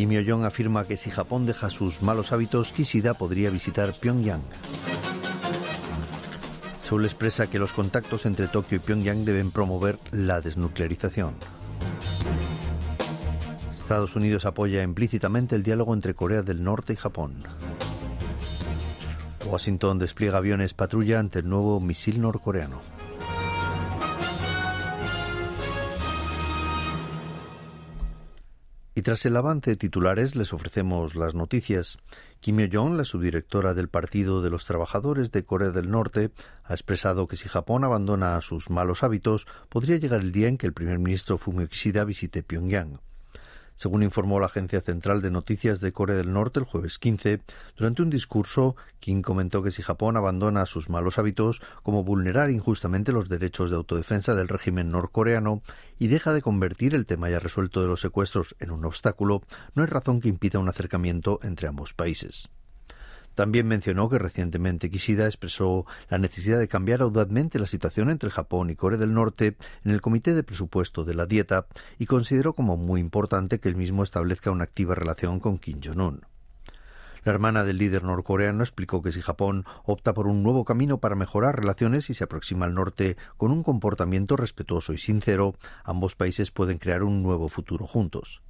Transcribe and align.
Kim 0.00 0.12
Yo-jong 0.12 0.46
afirma 0.46 0.86
que 0.86 0.96
si 0.96 1.10
Japón 1.10 1.44
deja 1.44 1.68
sus 1.68 2.00
malos 2.00 2.32
hábitos, 2.32 2.72
Kishida 2.72 3.12
podría 3.12 3.50
visitar 3.50 3.92
Pyongyang. 4.00 4.40
Seúl 6.80 7.04
expresa 7.04 7.50
que 7.50 7.58
los 7.58 7.74
contactos 7.74 8.24
entre 8.24 8.48
Tokio 8.48 8.76
y 8.76 8.78
Pyongyang 8.78 9.26
deben 9.26 9.50
promover 9.50 9.98
la 10.10 10.40
desnuclearización. 10.40 11.34
Estados 13.74 14.16
Unidos 14.16 14.46
apoya 14.46 14.82
implícitamente 14.82 15.54
el 15.54 15.62
diálogo 15.62 15.92
entre 15.92 16.14
Corea 16.14 16.40
del 16.40 16.64
Norte 16.64 16.94
y 16.94 16.96
Japón. 16.96 17.34
Washington 19.50 19.98
despliega 19.98 20.38
aviones 20.38 20.72
patrulla 20.72 21.20
ante 21.20 21.40
el 21.40 21.50
nuevo 21.50 21.78
misil 21.78 22.22
norcoreano. 22.22 22.80
Y 29.00 29.02
tras 29.02 29.24
el 29.24 29.34
avance 29.38 29.70
de 29.70 29.76
titulares 29.76 30.36
les 30.36 30.52
ofrecemos 30.52 31.14
las 31.14 31.34
noticias. 31.34 31.96
Kim 32.40 32.58
Yo-jong, 32.58 32.98
la 32.98 33.06
subdirectora 33.06 33.72
del 33.72 33.88
Partido 33.88 34.42
de 34.42 34.50
los 34.50 34.66
Trabajadores 34.66 35.32
de 35.32 35.42
Corea 35.42 35.70
del 35.70 35.90
Norte, 35.90 36.32
ha 36.64 36.74
expresado 36.74 37.26
que 37.26 37.36
si 37.36 37.48
Japón 37.48 37.84
abandona 37.84 38.38
sus 38.42 38.68
malos 38.68 39.02
hábitos, 39.02 39.46
podría 39.70 39.96
llegar 39.96 40.20
el 40.20 40.32
día 40.32 40.48
en 40.48 40.58
que 40.58 40.66
el 40.66 40.74
primer 40.74 40.98
ministro 40.98 41.38
Fumio 41.38 41.66
Kishida 41.66 42.04
visite 42.04 42.42
Pyongyang. 42.42 43.00
Según 43.80 44.02
informó 44.02 44.38
la 44.40 44.44
Agencia 44.44 44.82
Central 44.82 45.22
de 45.22 45.30
Noticias 45.30 45.80
de 45.80 45.90
Corea 45.90 46.14
del 46.14 46.34
Norte 46.34 46.60
el 46.60 46.66
jueves 46.66 46.98
15, 46.98 47.40
durante 47.78 48.02
un 48.02 48.10
discurso, 48.10 48.76
Kim 48.98 49.22
comentó 49.22 49.62
que 49.62 49.70
si 49.70 49.80
Japón 49.80 50.18
abandona 50.18 50.66
sus 50.66 50.90
malos 50.90 51.18
hábitos, 51.18 51.62
como 51.82 52.04
vulnerar 52.04 52.50
injustamente 52.50 53.10
los 53.10 53.30
derechos 53.30 53.70
de 53.70 53.76
autodefensa 53.76 54.34
del 54.34 54.48
régimen 54.48 54.90
norcoreano, 54.90 55.62
y 55.98 56.08
deja 56.08 56.34
de 56.34 56.42
convertir 56.42 56.94
el 56.94 57.06
tema 57.06 57.30
ya 57.30 57.38
resuelto 57.38 57.80
de 57.80 57.88
los 57.88 58.02
secuestros 58.02 58.54
en 58.60 58.70
un 58.70 58.84
obstáculo, 58.84 59.40
no 59.74 59.82
hay 59.82 59.88
razón 59.88 60.20
que 60.20 60.28
impida 60.28 60.58
un 60.58 60.68
acercamiento 60.68 61.40
entre 61.42 61.66
ambos 61.66 61.94
países. 61.94 62.50
También 63.34 63.66
mencionó 63.66 64.08
que 64.08 64.18
recientemente 64.18 64.90
Kishida 64.90 65.26
expresó 65.26 65.86
la 66.08 66.18
necesidad 66.18 66.58
de 66.58 66.68
cambiar 66.68 67.02
audazmente 67.02 67.58
la 67.58 67.66
situación 67.66 68.10
entre 68.10 68.30
Japón 68.30 68.70
y 68.70 68.76
Corea 68.76 68.98
del 68.98 69.14
Norte 69.14 69.56
en 69.84 69.92
el 69.92 70.00
Comité 70.00 70.34
de 70.34 70.42
Presupuesto 70.42 71.04
de 71.04 71.14
la 71.14 71.26
Dieta 71.26 71.66
y 71.98 72.06
consideró 72.06 72.54
como 72.54 72.76
muy 72.76 73.00
importante 73.00 73.60
que 73.60 73.68
el 73.68 73.76
mismo 73.76 74.02
establezca 74.02 74.50
una 74.50 74.64
activa 74.64 74.94
relación 74.94 75.40
con 75.40 75.58
Kim 75.58 75.80
Jong-un. 75.82 76.22
La 77.24 77.32
hermana 77.32 77.64
del 77.64 77.78
líder 77.78 78.02
norcoreano 78.02 78.62
explicó 78.62 79.02
que 79.02 79.12
si 79.12 79.20
Japón 79.20 79.64
opta 79.84 80.14
por 80.14 80.26
un 80.26 80.42
nuevo 80.42 80.64
camino 80.64 80.98
para 80.98 81.16
mejorar 81.16 81.58
relaciones 81.58 82.08
y 82.08 82.14
se 82.14 82.24
aproxima 82.24 82.64
al 82.64 82.74
norte 82.74 83.16
con 83.36 83.52
un 83.52 83.62
comportamiento 83.62 84.36
respetuoso 84.36 84.94
y 84.94 84.98
sincero, 84.98 85.54
ambos 85.84 86.14
países 86.14 86.50
pueden 86.50 86.78
crear 86.78 87.02
un 87.02 87.22
nuevo 87.22 87.48
futuro 87.48 87.86
juntos. 87.86 88.42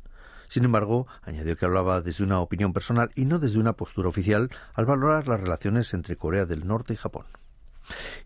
Sin 0.51 0.65
embargo, 0.65 1.07
añadió 1.23 1.57
que 1.57 1.65
hablaba 1.65 2.01
desde 2.01 2.25
una 2.25 2.41
opinión 2.41 2.73
personal 2.73 3.13
y 3.15 3.25
no 3.25 3.39
desde 3.39 3.61
una 3.61 3.75
postura 3.75 4.09
oficial 4.09 4.51
al 4.75 4.85
valorar 4.85 5.29
las 5.29 5.41
relaciones 5.41 5.95
entre 5.95 6.17
Corea 6.17 6.45
del 6.45 6.67
Norte 6.67 6.93
y 6.93 6.97
Japón. 6.97 7.27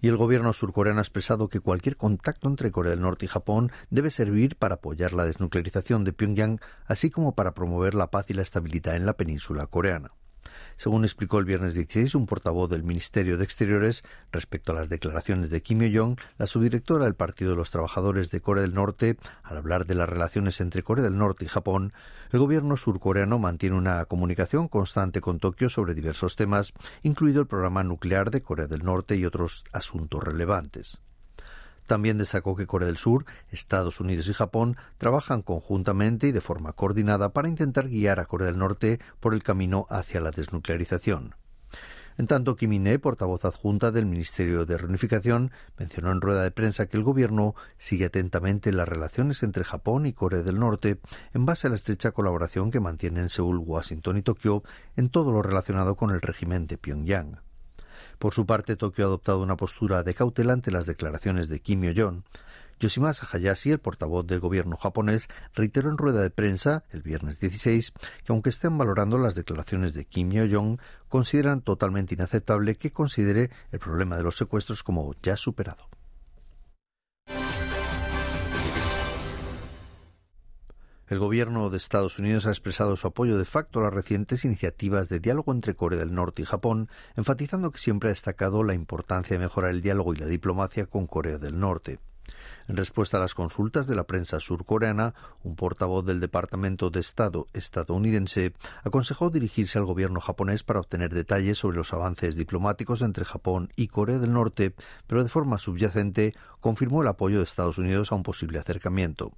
Y 0.01 0.09
el 0.09 0.17
gobierno 0.17 0.55
surcoreano 0.55 1.01
ha 1.01 1.03
expresado 1.03 1.49
que 1.49 1.61
cualquier 1.61 1.99
contacto 1.99 2.49
entre 2.49 2.71
Corea 2.71 2.93
del 2.93 3.03
Norte 3.03 3.27
y 3.27 3.29
Japón 3.29 3.73
debe 3.91 4.09
servir 4.09 4.57
para 4.57 4.77
apoyar 4.77 5.13
la 5.13 5.27
desnuclearización 5.27 6.03
de 6.05 6.15
Pyongyang, 6.15 6.61
así 6.87 7.11
como 7.11 7.35
para 7.35 7.53
promover 7.53 7.93
la 7.93 8.11
paz 8.11 8.31
y 8.31 8.33
la 8.33 8.41
estabilidad 8.41 8.97
en 8.97 9.05
la 9.05 9.19
península 9.19 9.67
coreana. 9.67 10.09
Según 10.77 11.05
explicó 11.05 11.39
el 11.39 11.45
viernes 11.45 11.75
16 11.75 12.15
un 12.15 12.27
portavoz 12.27 12.69
del 12.71 12.83
Ministerio 12.83 13.37
de 13.37 13.45
Exteriores 13.45 14.03
respecto 14.33 14.73
a 14.73 14.75
las 14.75 14.89
declaraciones 14.89 15.51
de 15.51 15.63
Kim 15.63 15.81
Yo-jong, 15.83 16.19
la 16.39 16.47
subdirectora 16.47 17.05
del 17.05 17.15
Partido 17.15 17.51
de 17.51 17.57
los 17.57 17.71
Trabajadores 17.71 18.31
de 18.31 18.41
Corea 18.41 18.63
del 18.63 18.75
Norte, 18.75 19.17
al 19.43 19.57
hablar 19.57 19.87
de 19.87 19.95
las 19.95 20.09
relaciones 20.09 20.61
entre 20.61 20.83
Corea 20.83 21.05
del 21.05 21.19
Norte 21.19 21.45
y 21.45 21.49
Japón, 21.49 21.93
el 22.33 22.41
gobierno 22.41 22.77
surcoreano 22.77 23.39
mantiene 23.39 23.77
una 23.77 24.05
comunicación 24.07 24.69
constante 24.69 25.21
con 25.21 25.39
Tokio 25.39 25.69
sobre 25.69 25.95
diversos 25.95 26.37
temas, 26.37 26.73
incluido 27.03 27.41
el 27.41 27.47
programa 27.47 27.85
nuclear 27.85 28.31
de 28.31 28.43
Corea 28.43 28.67
del 28.67 28.85
Norte 28.85 29.17
y 29.17 29.25
otros 29.25 29.65
asuntos 29.73 30.23
relevantes. 30.23 31.01
También 31.87 32.19
destacó 32.19 32.57
que 32.57 32.67
Corea 32.67 32.87
del 32.87 32.97
Sur, 32.97 33.27
Estados 33.51 34.01
Unidos 34.01 34.29
y 34.29 34.35
Japón 34.35 34.77
trabajan 34.97 35.43
conjuntamente 35.43 36.29
y 36.29 36.33
de 36.33 36.41
forma 36.41 36.73
coordinada 36.73 37.33
para 37.33 37.49
intentar 37.49 37.89
guiar 37.89 38.21
a 38.21 38.25
Corea 38.25 38.49
del 38.49 38.59
Norte 38.59 39.01
por 39.21 39.35
el 39.35 39.43
camino 39.43 39.87
hacia 39.91 40.21
la 40.21 40.31
desnuclearización. 40.31 41.35
En 42.17 42.29
tanto, 42.29 42.55
Kim 42.55 42.73
In-ae, 42.73 43.01
portavoz 43.01 43.45
adjunta 43.45 43.91
del 43.91 44.07
Ministerio 44.07 44.65
de 44.65 44.79
Reunificación, 44.79 45.51
mencionó 45.77 46.13
en 46.13 46.21
rueda 46.21 46.45
de 46.45 46.53
prensa 46.53 46.87
que 46.87 46.97
el 46.97 47.03
gobierno 47.03 47.57
sigue 47.77 48.05
atentamente 48.05 48.73
las 48.73 48.89
relaciones 48.89 49.43
entre 49.43 49.65
Japón 49.65 50.07
y 50.07 50.13
Corea 50.13 50.43
del 50.43 50.61
Norte 50.61 51.01
en 51.33 51.45
base 51.45 51.67
a 51.67 51.71
la 51.71 51.77
estrecha 51.77 52.13
colaboración 52.13 52.71
que 52.71 52.81
mantienen 52.81 53.29
Seúl, 53.29 53.59
Washington 53.59 54.17
y 54.17 54.23
Tokio 54.23 54.63
en 54.97 55.09
todo 55.09 55.33
lo 55.33 55.43
relacionado 55.43 55.97
con 55.97 56.11
el 56.11 56.21
régimen 56.21 56.69
de 56.69 56.79
Pyongyang. 56.79 57.44
Por 58.25 58.33
su 58.33 58.47
parte, 58.47 58.75
Tokio 58.75 59.05
ha 59.05 59.09
adoptado 59.09 59.43
una 59.43 59.59
postura 59.59 60.03
de 60.03 60.15
cautela 60.15 60.55
ante 60.55 60.71
las 60.71 60.87
declaraciones 60.87 61.49
de 61.49 61.61
Kim 61.61 61.83
Yo-jong. 61.83 62.23
Yoshimasa 62.81 63.29
Hayashi, 63.31 63.73
el 63.73 63.81
portavoz 63.81 64.27
del 64.27 64.41
gobierno 64.41 64.79
japonés, 64.79 65.29
reiteró 65.55 65.91
en 65.91 65.99
rueda 65.99 66.23
de 66.23 66.31
prensa 66.31 66.85
el 66.93 67.03
viernes 67.03 67.39
16 67.39 67.93
que 68.25 68.33
aunque 68.33 68.49
estén 68.49 68.79
valorando 68.79 69.19
las 69.19 69.35
declaraciones 69.35 69.93
de 69.93 70.07
Kim 70.07 70.31
Yo-jong, 70.31 70.79
consideran 71.11 71.61
totalmente 71.61 72.15
inaceptable 72.15 72.77
que 72.77 72.93
considere 72.93 73.51
el 73.73 73.79
problema 73.79 74.17
de 74.17 74.23
los 74.23 74.39
secuestros 74.39 74.83
como 74.83 75.15
ya 75.23 75.37
superado. 75.37 75.87
El 81.07 81.19
gobierno 81.19 81.69
de 81.69 81.77
Estados 81.77 82.19
Unidos 82.19 82.47
ha 82.47 82.49
expresado 82.49 82.97
su 82.97 83.07
apoyo 83.07 83.37
de 83.37 83.45
facto 83.45 83.79
a 83.79 83.83
las 83.83 83.93
recientes 83.93 84.47
iniciativas 84.47 85.11
de 85.11 85.21
diálogo 85.21 85.53
entre 85.53 85.75
Corea 85.75 85.99
del 85.99 86.15
Norte 86.15 86.41
y 86.41 86.47
Japón, 86.47 86.89
enfatizando 87.15 87.71
que 87.71 87.79
siempre 87.79 88.09
ha 88.09 88.13
destacado 88.13 88.65
la 88.65 88.73
importancia 88.73 89.37
de 89.37 89.45
mejorar 89.45 89.73
el 89.73 89.83
diálogo 89.83 90.15
y 90.15 90.17
la 90.17 90.27
diplomacia 90.27 90.87
con 90.87 91.07
Corea 91.07 91.37
del 91.37 91.61
Norte. 91.61 91.99
En 92.69 92.79
respuesta 92.79 93.19
a 93.19 93.21
las 93.21 93.35
consultas 93.35 93.87
de 93.87 93.95
la 93.95 94.05
prensa 94.05 94.41
surcoreana, 94.41 95.13
un 95.43 95.57
portavoz 95.57 96.07
del 96.07 96.21
Departamento 96.21 96.89
de 96.89 97.01
Estado 97.01 97.49
estadounidense 97.53 98.55
aconsejó 98.83 99.29
dirigirse 99.29 99.79
al 99.79 99.85
gobierno 99.85 100.21
japonés 100.21 100.63
para 100.63 100.81
obtener 100.81 101.13
detalles 101.13 101.59
sobre 101.59 101.77
los 101.77 101.93
avances 101.93 102.35
diplomáticos 102.35 103.03
entre 103.03 103.27
Japón 103.27 103.71
y 103.77 103.89
Corea 103.89 104.19
del 104.19 104.33
Norte, 104.33 104.75
pero 105.07 105.23
de 105.23 105.29
forma 105.29 105.59
subyacente 105.59 106.35
confirmó 106.61 107.03
el 107.03 107.09
apoyo 107.09 107.39
de 107.39 107.45
Estados 107.45 107.77
Unidos 107.77 108.11
a 108.11 108.15
un 108.15 108.23
posible 108.23 108.59
acercamiento. 108.59 109.33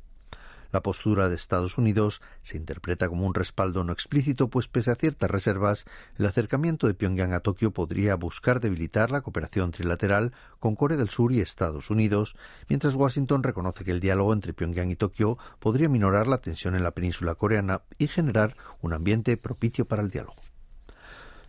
La 0.76 0.82
postura 0.82 1.30
de 1.30 1.36
Estados 1.36 1.78
Unidos 1.78 2.20
se 2.42 2.58
interpreta 2.58 3.08
como 3.08 3.26
un 3.26 3.32
respaldo 3.32 3.82
no 3.82 3.94
explícito, 3.94 4.50
pues 4.50 4.68
pese 4.68 4.90
a 4.90 4.94
ciertas 4.94 5.30
reservas, 5.30 5.86
el 6.18 6.26
acercamiento 6.26 6.86
de 6.86 6.92
Pyongyang 6.92 7.32
a 7.32 7.40
Tokio 7.40 7.70
podría 7.70 8.14
buscar 8.14 8.60
debilitar 8.60 9.10
la 9.10 9.22
cooperación 9.22 9.70
trilateral 9.70 10.34
con 10.60 10.76
Corea 10.76 10.98
del 10.98 11.08
Sur 11.08 11.32
y 11.32 11.40
Estados 11.40 11.88
Unidos, 11.88 12.36
mientras 12.68 12.94
Washington 12.94 13.42
reconoce 13.42 13.84
que 13.84 13.92
el 13.92 14.00
diálogo 14.00 14.34
entre 14.34 14.52
Pyongyang 14.52 14.90
y 14.90 14.96
Tokio 14.96 15.38
podría 15.60 15.88
minorar 15.88 16.26
la 16.26 16.42
tensión 16.42 16.74
en 16.74 16.82
la 16.82 16.90
península 16.90 17.36
coreana 17.36 17.80
y 17.96 18.08
generar 18.08 18.52
un 18.82 18.92
ambiente 18.92 19.38
propicio 19.38 19.86
para 19.86 20.02
el 20.02 20.10
diálogo. 20.10 20.45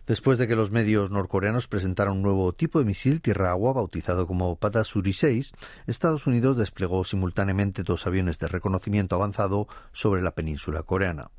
Después 0.08 0.38
de 0.38 0.48
que 0.48 0.56
los 0.56 0.70
medios 0.70 1.10
norcoreanos 1.10 1.68
presentaron 1.68 2.16
un 2.16 2.22
nuevo 2.22 2.54
tipo 2.54 2.78
de 2.78 2.86
misil 2.86 3.20
tierra-agua 3.20 3.74
bautizado 3.74 4.26
como 4.26 4.56
Patasuri 4.56 5.12
6, 5.12 5.52
Estados 5.86 6.26
Unidos 6.26 6.56
desplegó 6.56 7.04
simultáneamente 7.04 7.82
dos 7.82 8.06
aviones 8.06 8.38
de 8.38 8.48
reconocimiento 8.48 9.16
avanzado 9.16 9.68
sobre 9.92 10.22
la 10.22 10.30
península 10.30 10.82
coreana. 10.82 11.30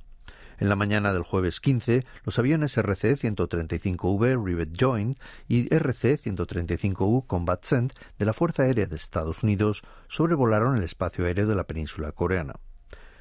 En 0.59 0.69
la 0.69 0.75
mañana 0.75 1.13
del 1.13 1.23
jueves 1.23 1.59
15, 1.61 2.05
los 2.25 2.37
aviones 2.37 2.77
RC-135V 2.77 4.45
Rivet 4.45 4.69
Joint 4.79 5.17
y 5.47 5.67
RC-135U 5.69 7.25
Combat 7.25 7.65
Cent 7.65 7.93
de 8.19 8.25
la 8.25 8.33
Fuerza 8.33 8.63
Aérea 8.63 8.85
de 8.85 8.97
Estados 8.97 9.41
Unidos 9.41 9.81
sobrevolaron 10.07 10.77
el 10.77 10.83
espacio 10.83 11.25
aéreo 11.25 11.47
de 11.47 11.55
la 11.55 11.63
península 11.63 12.11
coreana. 12.11 12.53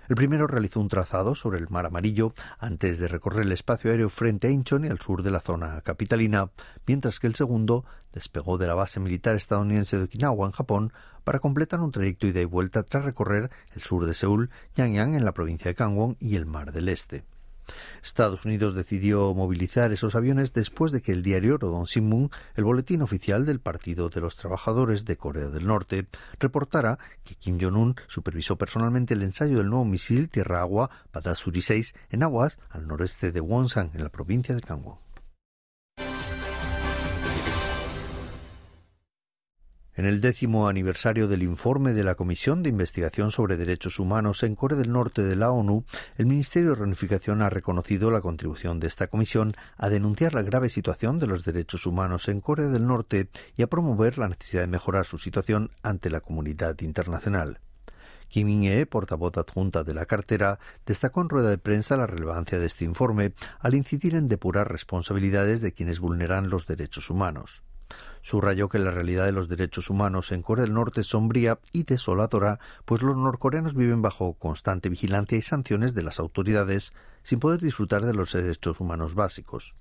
El 0.08 0.16
primero 0.16 0.46
realizó 0.46 0.80
un 0.80 0.88
trazado 0.88 1.34
sobre 1.34 1.58
el 1.58 1.68
Mar 1.68 1.84
Amarillo 1.84 2.32
antes 2.58 2.98
de 2.98 3.08
recorrer 3.08 3.44
el 3.44 3.52
espacio 3.52 3.90
aéreo 3.90 4.08
frente 4.08 4.46
a 4.46 4.50
Incheon 4.50 4.86
y 4.86 4.88
al 4.88 5.00
sur 5.00 5.22
de 5.22 5.30
la 5.30 5.40
zona 5.40 5.82
capitalina, 5.82 6.50
mientras 6.86 7.20
que 7.20 7.26
el 7.26 7.34
segundo 7.34 7.84
despegó 8.14 8.56
de 8.56 8.66
la 8.66 8.74
base 8.74 9.00
militar 9.00 9.36
estadounidense 9.36 9.98
de 9.98 10.04
Okinawa 10.04 10.46
en 10.46 10.52
Japón 10.52 10.92
para 11.24 11.40
completar 11.40 11.80
un 11.80 11.92
trayecto 11.92 12.26
ida 12.26 12.40
y 12.40 12.46
vuelta 12.46 12.84
tras 12.84 13.04
recorrer 13.04 13.50
el 13.74 13.82
sur 13.82 14.06
de 14.06 14.14
Seúl, 14.14 14.48
Yangyang 14.76 15.14
en 15.14 15.26
la 15.26 15.32
provincia 15.32 15.70
de 15.70 15.74
Gangwon 15.74 16.16
y 16.18 16.36
el 16.36 16.46
Mar 16.46 16.72
del 16.72 16.88
Este. 16.88 17.24
Estados 18.02 18.44
Unidos 18.44 18.74
decidió 18.74 19.34
movilizar 19.34 19.92
esos 19.92 20.14
aviones 20.14 20.52
después 20.52 20.92
de 20.92 21.02
que 21.02 21.12
el 21.12 21.22
diario 21.22 21.58
Rodon 21.58 21.86
Sinmun, 21.86 22.30
el 22.54 22.64
boletín 22.64 23.02
oficial 23.02 23.46
del 23.46 23.60
Partido 23.60 24.08
de 24.08 24.20
los 24.20 24.36
Trabajadores 24.36 25.04
de 25.04 25.16
Corea 25.16 25.48
del 25.48 25.66
Norte, 25.66 26.06
reportara 26.38 26.98
que 27.24 27.34
Kim 27.34 27.58
Jong-un 27.60 27.96
supervisó 28.06 28.56
personalmente 28.56 29.14
el 29.14 29.22
ensayo 29.22 29.58
del 29.58 29.70
nuevo 29.70 29.84
misil 29.84 30.28
tierra-agua 30.28 30.90
Badasuri 31.12 31.62
6 31.62 31.94
en 32.10 32.22
aguas 32.22 32.58
al 32.70 32.86
noreste 32.86 33.32
de 33.32 33.40
Wonsan, 33.40 33.90
en 33.94 34.02
la 34.02 34.10
provincia 34.10 34.54
de 34.54 34.60
Gangwon. 34.60 35.07
En 39.98 40.06
el 40.06 40.20
décimo 40.20 40.68
aniversario 40.68 41.26
del 41.26 41.42
informe 41.42 41.92
de 41.92 42.04
la 42.04 42.14
Comisión 42.14 42.62
de 42.62 42.68
Investigación 42.68 43.32
sobre 43.32 43.56
Derechos 43.56 43.98
Humanos 43.98 44.44
en 44.44 44.54
Corea 44.54 44.78
del 44.78 44.92
Norte 44.92 45.24
de 45.24 45.34
la 45.34 45.50
ONU, 45.50 45.84
el 46.16 46.26
Ministerio 46.26 46.70
de 46.70 46.76
Reunificación 46.76 47.42
ha 47.42 47.50
reconocido 47.50 48.12
la 48.12 48.20
contribución 48.20 48.78
de 48.78 48.86
esta 48.86 49.08
comisión 49.08 49.54
a 49.76 49.88
denunciar 49.88 50.34
la 50.34 50.42
grave 50.42 50.68
situación 50.68 51.18
de 51.18 51.26
los 51.26 51.42
derechos 51.42 51.84
humanos 51.84 52.28
en 52.28 52.40
Corea 52.40 52.68
del 52.68 52.86
Norte 52.86 53.28
y 53.56 53.62
a 53.62 53.66
promover 53.66 54.18
la 54.18 54.28
necesidad 54.28 54.62
de 54.62 54.68
mejorar 54.68 55.04
su 55.04 55.18
situación 55.18 55.72
ante 55.82 56.10
la 56.10 56.20
comunidad 56.20 56.80
internacional. 56.80 57.58
Kim 58.28 58.48
In-e, 58.50 58.86
portavoz 58.86 59.36
adjunta 59.36 59.82
de 59.82 59.94
la 59.94 60.06
cartera, 60.06 60.60
destacó 60.86 61.22
en 61.22 61.28
rueda 61.28 61.50
de 61.50 61.58
prensa 61.58 61.96
la 61.96 62.06
relevancia 62.06 62.60
de 62.60 62.66
este 62.66 62.84
informe 62.84 63.32
al 63.58 63.74
incidir 63.74 64.14
en 64.14 64.28
depurar 64.28 64.70
responsabilidades 64.70 65.60
de 65.60 65.72
quienes 65.72 65.98
vulneran 65.98 66.50
los 66.50 66.68
derechos 66.68 67.10
humanos. 67.10 67.64
Subrayó 68.20 68.68
que 68.68 68.78
la 68.78 68.90
realidad 68.90 69.24
de 69.24 69.32
los 69.32 69.48
derechos 69.48 69.90
humanos 69.90 70.32
en 70.32 70.42
Corea 70.42 70.64
del 70.64 70.74
Norte 70.74 71.00
es 71.00 71.06
sombría 71.06 71.58
y 71.72 71.84
desoladora, 71.84 72.58
pues 72.84 73.02
los 73.02 73.16
norcoreanos 73.16 73.74
viven 73.74 74.02
bajo 74.02 74.34
constante 74.34 74.88
vigilancia 74.88 75.38
y 75.38 75.42
sanciones 75.42 75.94
de 75.94 76.02
las 76.02 76.18
autoridades, 76.18 76.92
sin 77.22 77.40
poder 77.40 77.60
disfrutar 77.60 78.04
de 78.04 78.14
los 78.14 78.32
derechos 78.32 78.80
humanos 78.80 79.14
básicos. 79.14 79.74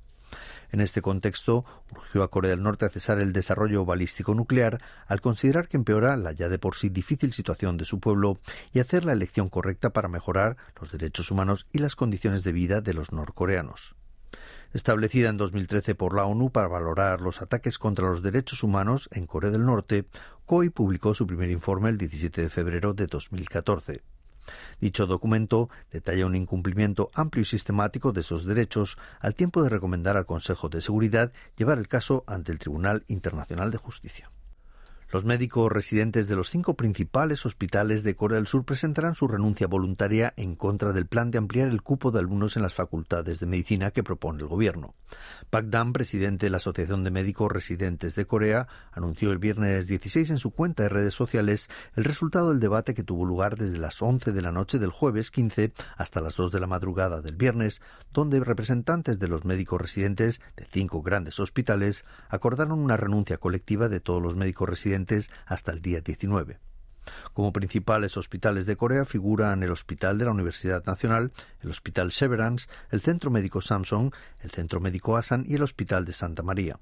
En 0.71 0.81
este 0.81 1.01
contexto, 1.01 1.65
urgió 1.91 2.23
a 2.23 2.29
Corea 2.29 2.51
del 2.51 2.63
Norte 2.63 2.85
a 2.85 2.89
cesar 2.89 3.19
el 3.19 3.31
desarrollo 3.31 3.85
balístico 3.85 4.35
nuclear 4.35 4.77
al 5.07 5.21
considerar 5.21 5.67
que 5.67 5.77
empeora 5.77 6.17
la 6.17 6.33
ya 6.33 6.49
de 6.49 6.59
por 6.59 6.75
sí 6.75 6.89
difícil 6.89 7.31
situación 7.31 7.77
de 7.77 7.85
su 7.85 7.99
pueblo 7.99 8.39
y 8.73 8.79
hacer 8.79 9.05
la 9.05 9.13
elección 9.13 9.49
correcta 9.49 9.91
para 9.91 10.09
mejorar 10.09 10.57
los 10.79 10.91
derechos 10.91 11.31
humanos 11.31 11.67
y 11.71 11.79
las 11.79 11.95
condiciones 11.95 12.43
de 12.43 12.51
vida 12.51 12.81
de 12.81 12.93
los 12.93 13.11
norcoreanos 13.11 13.95
establecida 14.73 15.29
en 15.29 15.37
2013 15.37 15.95
por 15.95 16.15
la 16.15 16.25
ONU 16.25 16.51
para 16.51 16.67
valorar 16.67 17.21
los 17.21 17.41
ataques 17.41 17.77
contra 17.77 18.09
los 18.09 18.21
derechos 18.21 18.63
humanos 18.63 19.09
en 19.11 19.25
Corea 19.25 19.51
del 19.51 19.65
Norte, 19.65 20.05
COI 20.45 20.69
publicó 20.69 21.13
su 21.13 21.27
primer 21.27 21.49
informe 21.49 21.89
el 21.89 21.97
17 21.97 22.41
de 22.41 22.49
febrero 22.49 22.93
de 22.93 23.07
2014. 23.07 24.01
Dicho 24.79 25.07
documento 25.07 25.69
detalla 25.91 26.25
un 26.25 26.35
incumplimiento 26.35 27.09
amplio 27.13 27.41
y 27.41 27.45
sistemático 27.45 28.11
de 28.11 28.21
esos 28.21 28.45
derechos 28.45 28.97
al 29.19 29.35
tiempo 29.35 29.61
de 29.61 29.69
recomendar 29.69 30.17
al 30.17 30.25
Consejo 30.25 30.69
de 30.69 30.81
Seguridad 30.81 31.33
llevar 31.57 31.77
el 31.79 31.87
caso 31.87 32.23
ante 32.27 32.51
el 32.51 32.59
Tribunal 32.59 33.03
Internacional 33.07 33.71
de 33.71 33.77
Justicia. 33.77 34.31
Los 35.09 35.23
médicos 35.23 35.71
residentes 35.71 36.27
de 36.27 36.35
los 36.35 36.49
cinco 36.49 36.75
principales 36.75 37.45
hospitales 37.45 38.03
de 38.03 38.13
Corea 38.13 38.35
del 38.35 38.45
Sur 38.45 38.65
presentarán 38.65 39.15
su 39.15 39.29
renuncia 39.29 39.65
voluntaria 39.65 40.33
en 40.35 40.55
contra 40.55 40.91
del 40.91 41.07
plan 41.07 41.31
de 41.31 41.37
ampliar 41.37 41.69
el 41.69 41.81
cupo 41.81 42.11
de 42.11 42.19
alumnos 42.19 42.57
en 42.57 42.63
las 42.63 42.73
facultades 42.73 43.39
de 43.39 43.45
medicina 43.45 43.91
que 43.91 44.03
propone 44.03 44.39
el 44.41 44.49
gobierno. 44.49 44.95
Pak 45.49 45.67
Dan, 45.67 45.93
presidente 45.93 46.47
de 46.47 46.49
la 46.49 46.57
Asociación 46.57 47.05
de 47.05 47.11
Médicos 47.11 47.49
Residentes 47.49 48.15
de 48.15 48.25
Corea, 48.25 48.67
anunció 48.91 49.31
el 49.31 49.37
viernes 49.37 49.87
16 49.87 50.29
en 50.29 50.39
su 50.39 50.51
cuenta 50.51 50.83
de 50.83 50.89
redes 50.89 51.13
sociales 51.13 51.69
el 51.95 52.03
resultado 52.03 52.49
del 52.49 52.59
debate 52.59 52.93
que 52.93 53.03
tuvo 53.03 53.23
lugar 53.23 53.55
desde 53.55 53.77
las 53.77 54.01
11 54.01 54.33
de 54.33 54.41
la 54.41 54.51
noche 54.51 54.77
del 54.77 54.91
jueves 54.91 55.31
15 55.31 55.71
hasta 55.95 56.19
las 56.19 56.35
2 56.35 56.51
de 56.51 56.59
la 56.59 56.67
madrugada 56.67 57.21
del 57.21 57.37
viernes, 57.37 57.81
donde 58.11 58.41
representantes 58.41 59.19
de 59.19 59.29
los 59.29 59.45
médicos 59.45 59.79
residentes 59.79 60.41
de 60.57 60.67
cinco 60.69 61.01
grandes 61.01 61.39
hospitales 61.39 62.03
acordaron 62.27 62.79
una 62.79 62.97
renuncia 62.97 63.37
colectiva 63.37 63.87
de 63.87 64.01
todos 64.01 64.21
los 64.21 64.35
médicos 64.35 64.67
residentes 64.67 64.96
hasta 65.45 65.71
el 65.71 65.81
día 65.81 66.01
19. 66.01 66.59
Como 67.33 67.53
principales 67.53 68.17
hospitales 68.17 68.65
de 68.65 68.75
Corea 68.75 69.05
figuran 69.05 69.63
el 69.63 69.71
Hospital 69.71 70.17
de 70.17 70.25
la 70.25 70.31
Universidad 70.31 70.85
Nacional, 70.85 71.31
el 71.61 71.69
Hospital 71.69 72.11
Severance, 72.11 72.67
el 72.91 73.01
Centro 73.01 73.31
Médico 73.31 73.61
Samsung, 73.61 74.13
el 74.41 74.51
Centro 74.51 74.79
Médico 74.79 75.17
Asan 75.17 75.45
y 75.47 75.55
el 75.55 75.63
Hospital 75.63 76.05
de 76.05 76.13
Santa 76.13 76.43
María. 76.43 76.79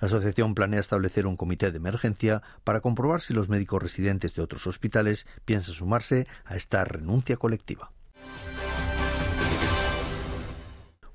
La 0.00 0.06
asociación 0.06 0.54
planea 0.54 0.80
establecer 0.80 1.26
un 1.26 1.36
comité 1.36 1.70
de 1.70 1.78
emergencia 1.78 2.42
para 2.64 2.80
comprobar 2.80 3.20
si 3.20 3.32
los 3.32 3.48
médicos 3.48 3.82
residentes 3.82 4.34
de 4.34 4.42
otros 4.42 4.66
hospitales 4.66 5.26
piensan 5.44 5.74
sumarse 5.74 6.26
a 6.44 6.56
esta 6.56 6.84
renuncia 6.84 7.36
colectiva. 7.36 7.92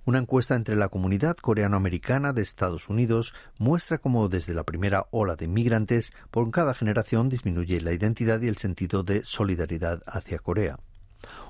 Una 0.07 0.19
encuesta 0.19 0.55
entre 0.55 0.77
la 0.77 0.87
comunidad 0.87 1.35
coreano-americana 1.35 2.31
de 2.31 2.41
Estados 2.41 2.87
Unidos 2.87 3.33
muestra 3.59 3.97
cómo 3.97 4.29
desde 4.29 4.53
la 4.53 4.63
primera 4.63 5.07
ola 5.11 5.35
de 5.35 5.43
inmigrantes 5.43 6.13
por 6.31 6.49
cada 6.49 6.73
generación 6.73 7.27
disminuye 7.27 7.81
la 7.81 7.91
identidad 7.91 8.41
y 8.41 8.47
el 8.47 8.55
sentido 8.55 9.03
de 9.03 9.25
solidaridad 9.25 10.01
hacia 10.07 10.39
Corea. 10.39 10.79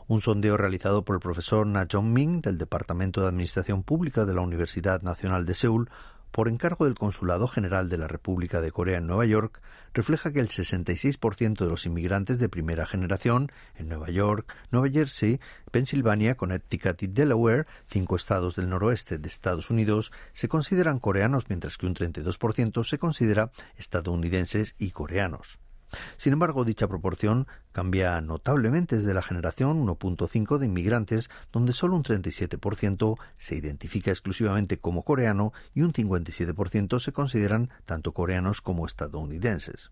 Un 0.07 0.21
sondeo 0.21 0.57
realizado 0.57 1.05
por 1.05 1.17
el 1.17 1.19
profesor 1.19 1.67
Na 1.67 1.85
Jong-min 1.85 2.41
del 2.41 2.57
Departamento 2.57 3.21
de 3.21 3.27
Administración 3.27 3.83
Pública 3.83 4.25
de 4.25 4.33
la 4.33 4.41
Universidad 4.41 5.03
Nacional 5.03 5.45
de 5.45 5.53
Seúl 5.53 5.91
por 6.31 6.47
encargo 6.47 6.85
del 6.85 6.95
Consulado 6.95 7.47
General 7.47 7.89
de 7.89 7.97
la 7.97 8.07
República 8.07 8.61
de 8.61 8.71
Corea 8.71 8.97
en 8.97 9.07
Nueva 9.07 9.25
York, 9.25 9.61
refleja 9.93 10.31
que 10.31 10.39
el 10.39 10.49
66% 10.49 11.57
de 11.57 11.69
los 11.69 11.85
inmigrantes 11.85 12.39
de 12.39 12.49
primera 12.49 12.85
generación 12.85 13.51
en 13.75 13.89
Nueva 13.89 14.09
York, 14.09 14.53
Nueva 14.71 14.89
Jersey, 14.89 15.39
Pensilvania, 15.71 16.35
Connecticut 16.35 17.01
y 17.03 17.07
Delaware, 17.07 17.65
cinco 17.87 18.15
estados 18.15 18.55
del 18.55 18.69
noroeste 18.69 19.17
de 19.17 19.27
Estados 19.27 19.69
Unidos, 19.69 20.11
se 20.33 20.47
consideran 20.47 20.99
coreanos, 20.99 21.49
mientras 21.49 21.77
que 21.77 21.87
un 21.87 21.95
32% 21.95 22.83
se 22.83 22.99
considera 22.99 23.51
estadounidenses 23.77 24.75
y 24.77 24.91
coreanos. 24.91 25.59
Sin 26.15 26.33
embargo, 26.33 26.65
dicha 26.65 26.87
proporción 26.87 27.47
cambia 27.71 28.19
notablemente 28.21 28.97
desde 28.97 29.13
la 29.13 29.21
generación 29.21 29.85
1.5 29.85 30.57
de 30.57 30.65
inmigrantes, 30.65 31.29
donde 31.51 31.73
solo 31.73 31.95
un 31.95 32.03
37% 32.03 33.17
se 33.37 33.55
identifica 33.55 34.11
exclusivamente 34.11 34.79
como 34.79 35.03
coreano 35.03 35.53
y 35.73 35.81
un 35.81 35.93
57% 35.93 36.99
se 36.99 37.11
consideran 37.11 37.69
tanto 37.85 38.13
coreanos 38.13 38.61
como 38.61 38.85
estadounidenses. 38.85 39.91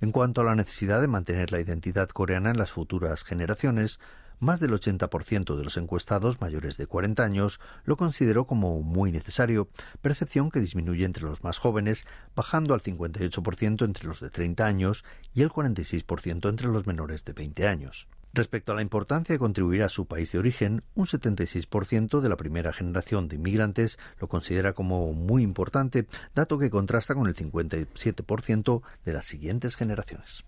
En 0.00 0.12
cuanto 0.12 0.40
a 0.40 0.44
la 0.44 0.54
necesidad 0.54 1.00
de 1.00 1.08
mantener 1.08 1.52
la 1.52 1.60
identidad 1.60 2.08
coreana 2.08 2.50
en 2.50 2.58
las 2.58 2.70
futuras 2.70 3.24
generaciones, 3.24 3.98
más 4.44 4.60
del 4.60 4.72
80% 4.72 5.56
de 5.56 5.64
los 5.64 5.76
encuestados 5.76 6.40
mayores 6.40 6.76
de 6.76 6.86
40 6.86 7.24
años 7.24 7.60
lo 7.84 7.96
consideró 7.96 8.46
como 8.46 8.82
muy 8.82 9.10
necesario, 9.10 9.68
percepción 10.02 10.50
que 10.50 10.60
disminuye 10.60 11.04
entre 11.04 11.24
los 11.24 11.42
más 11.42 11.58
jóvenes, 11.58 12.06
bajando 12.36 12.74
al 12.74 12.82
58% 12.82 13.84
entre 13.84 14.06
los 14.06 14.20
de 14.20 14.30
30 14.30 14.64
años 14.64 15.04
y 15.34 15.42
el 15.42 15.50
46% 15.50 16.48
entre 16.48 16.68
los 16.68 16.86
menores 16.86 17.24
de 17.24 17.32
20 17.32 17.66
años. 17.66 18.06
Respecto 18.34 18.72
a 18.72 18.74
la 18.74 18.82
importancia 18.82 19.32
de 19.32 19.38
contribuir 19.38 19.84
a 19.84 19.88
su 19.88 20.06
país 20.06 20.32
de 20.32 20.40
origen, 20.40 20.82
un 20.96 21.06
76% 21.06 22.20
de 22.20 22.28
la 22.28 22.36
primera 22.36 22.72
generación 22.72 23.28
de 23.28 23.36
inmigrantes 23.36 23.96
lo 24.18 24.28
considera 24.28 24.72
como 24.72 25.12
muy 25.12 25.44
importante, 25.44 26.08
dato 26.34 26.58
que 26.58 26.68
contrasta 26.68 27.14
con 27.14 27.28
el 27.28 27.36
57% 27.36 28.82
de 29.04 29.12
las 29.12 29.24
siguientes 29.24 29.76
generaciones. 29.76 30.44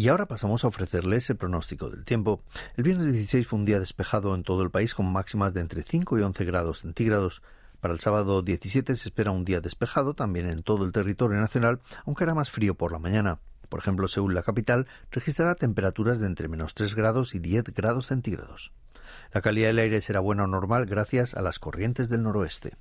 Y 0.00 0.08
ahora 0.08 0.24
pasamos 0.24 0.64
a 0.64 0.68
ofrecerles 0.68 1.28
el 1.28 1.36
pronóstico 1.36 1.90
del 1.90 2.06
tiempo. 2.06 2.42
El 2.74 2.84
viernes 2.84 3.12
16 3.12 3.46
fue 3.46 3.58
un 3.58 3.66
día 3.66 3.78
despejado 3.78 4.34
en 4.34 4.44
todo 4.44 4.62
el 4.62 4.70
país 4.70 4.94
con 4.94 5.12
máximas 5.12 5.52
de 5.52 5.60
entre 5.60 5.82
5 5.82 6.18
y 6.18 6.22
11 6.22 6.42
grados 6.46 6.78
centígrados. 6.78 7.42
Para 7.80 7.92
el 7.92 8.00
sábado 8.00 8.40
17 8.40 8.96
se 8.96 9.08
espera 9.10 9.30
un 9.30 9.44
día 9.44 9.60
despejado 9.60 10.14
también 10.14 10.48
en 10.48 10.62
todo 10.62 10.86
el 10.86 10.92
territorio 10.92 11.38
nacional, 11.38 11.82
aunque 12.06 12.24
hará 12.24 12.32
más 12.32 12.50
frío 12.50 12.76
por 12.76 12.92
la 12.92 12.98
mañana. 12.98 13.40
Por 13.68 13.78
ejemplo, 13.78 14.08
Seúl, 14.08 14.34
la 14.34 14.42
capital, 14.42 14.86
registrará 15.10 15.54
temperaturas 15.54 16.18
de 16.18 16.28
entre 16.28 16.48
menos 16.48 16.72
3 16.72 16.94
grados 16.94 17.34
y 17.34 17.38
10 17.38 17.64
grados 17.74 18.06
centígrados. 18.06 18.72
La 19.34 19.42
calidad 19.42 19.68
del 19.68 19.80
aire 19.80 20.00
será 20.00 20.20
buena 20.20 20.44
o 20.44 20.46
normal 20.46 20.86
gracias 20.86 21.34
a 21.34 21.42
las 21.42 21.58
corrientes 21.58 22.08
del 22.08 22.22
noroeste. 22.22 22.74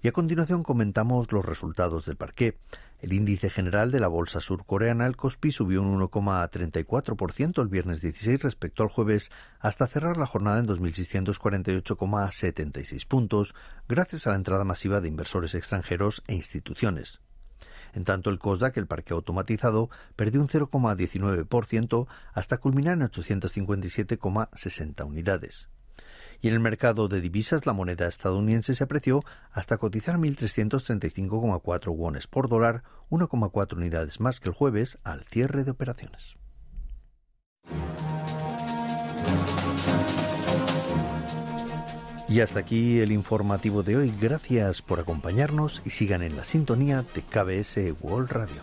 Y 0.00 0.08
a 0.08 0.12
continuación 0.12 0.62
comentamos 0.62 1.30
los 1.32 1.44
resultados 1.44 2.06
del 2.06 2.16
parqué. 2.16 2.56
El 3.02 3.12
índice 3.14 3.48
general 3.48 3.90
de 3.90 3.98
la 3.98 4.08
bolsa 4.08 4.42
surcoreana, 4.42 5.06
el 5.06 5.16
Kospi, 5.16 5.52
subió 5.52 5.80
un 5.80 5.98
1,34% 5.98 7.62
el 7.62 7.68
viernes 7.68 8.02
16 8.02 8.42
respecto 8.42 8.82
al 8.82 8.90
jueves, 8.90 9.32
hasta 9.58 9.86
cerrar 9.86 10.18
la 10.18 10.26
jornada 10.26 10.58
en 10.58 10.66
2.648,76 10.66 13.06
puntos, 13.06 13.54
gracias 13.88 14.26
a 14.26 14.30
la 14.30 14.36
entrada 14.36 14.64
masiva 14.64 15.00
de 15.00 15.08
inversores 15.08 15.54
extranjeros 15.54 16.22
e 16.26 16.34
instituciones. 16.34 17.22
En 17.94 18.04
tanto, 18.04 18.28
el 18.28 18.38
COSDAC, 18.38 18.76
el 18.76 18.86
parque 18.86 19.14
automatizado, 19.14 19.88
perdió 20.14 20.42
un 20.42 20.48
0,19% 20.48 22.06
hasta 22.34 22.58
culminar 22.58 22.98
en 22.98 23.08
857,60 23.08 25.06
unidades 25.06 25.70
y 26.40 26.48
en 26.48 26.54
el 26.54 26.60
mercado 26.60 27.08
de 27.08 27.20
divisas 27.20 27.66
la 27.66 27.72
moneda 27.72 28.06
estadounidense 28.06 28.74
se 28.74 28.84
apreció 28.84 29.22
hasta 29.52 29.78
cotizar 29.78 30.16
1.335,4 30.16 31.94
wones 31.94 32.26
por 32.26 32.48
dólar, 32.48 32.82
1,4 33.10 33.76
unidades 33.76 34.20
más 34.20 34.40
que 34.40 34.48
el 34.48 34.54
jueves 34.54 34.98
al 35.04 35.24
cierre 35.24 35.64
de 35.64 35.70
operaciones. 35.70 36.36
Y 42.30 42.40
hasta 42.42 42.60
aquí 42.60 43.00
el 43.00 43.10
informativo 43.10 43.82
de 43.82 43.96
hoy. 43.96 44.14
Gracias 44.20 44.82
por 44.82 45.00
acompañarnos 45.00 45.82
y 45.84 45.90
sigan 45.90 46.22
en 46.22 46.36
la 46.36 46.44
sintonía 46.44 47.04
de 47.12 47.22
KBS 47.22 48.00
World 48.00 48.30
Radio. 48.30 48.62